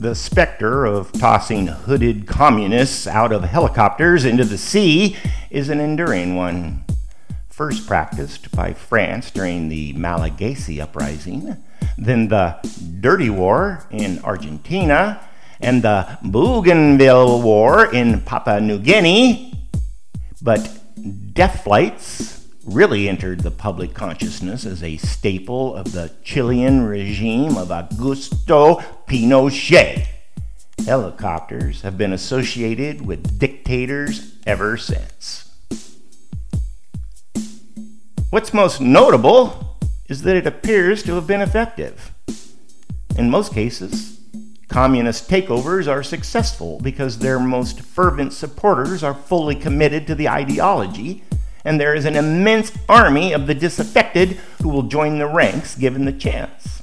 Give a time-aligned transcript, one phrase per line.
[0.00, 5.16] The specter of tossing hooded communists out of helicopters into the sea
[5.50, 6.84] is an enduring one.
[7.48, 11.56] First practiced by France during the Malagasy uprising,
[11.96, 12.58] then the
[13.00, 15.20] Dirty War in Argentina,
[15.60, 19.52] and the Bougainville War in Papua New Guinea.
[20.40, 20.78] But
[21.34, 22.37] death flights
[22.68, 30.06] really entered the public consciousness as a staple of the Chilean regime of Augusto Pinochet.
[30.84, 35.50] Helicopters have been associated with dictators ever since.
[38.30, 42.12] What's most notable is that it appears to have been effective.
[43.16, 44.20] In most cases,
[44.68, 51.24] communist takeovers are successful because their most fervent supporters are fully committed to the ideology
[51.68, 56.06] and there is an immense army of the disaffected who will join the ranks given
[56.06, 56.82] the chance.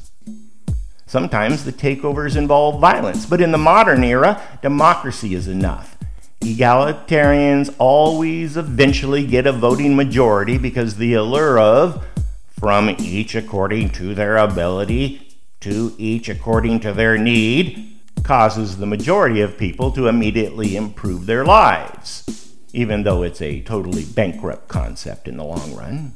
[1.08, 5.97] Sometimes the takeovers involve violence, but in the modern era, democracy is enough.
[6.42, 12.05] Egalitarians always eventually get a voting majority because the allure of,
[12.47, 19.42] from each according to their ability, to each according to their need, causes the majority
[19.42, 22.45] of people to immediately improve their lives
[22.76, 26.14] even though it's a totally bankrupt concept in the long run.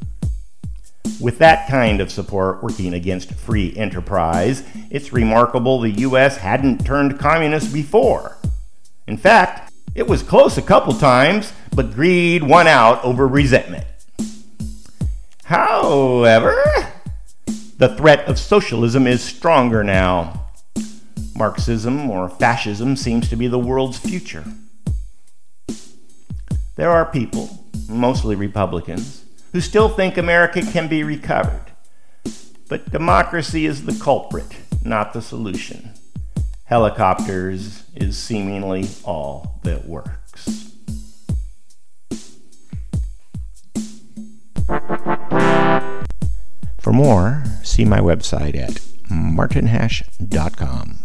[1.22, 7.18] With that kind of support working against free enterprise, it's remarkable the US hadn't turned
[7.18, 8.38] communist before.
[9.08, 13.86] In fact, it was close a couple times, but greed won out over resentment.
[15.46, 16.62] However,
[17.78, 20.48] the threat of socialism is stronger now.
[21.36, 24.44] Marxism or fascism seems to be the world's future.
[26.80, 31.66] There are people, mostly Republicans, who still think America can be recovered.
[32.70, 35.92] But democracy is the culprit, not the solution.
[36.64, 40.72] Helicopters is seemingly all that works.
[46.78, 48.80] For more, see my website at
[49.10, 50.99] martinhash.com.